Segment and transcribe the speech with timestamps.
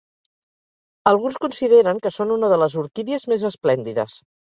[1.11, 4.17] Alguns consideren que són una de les orquídies més esplèndides.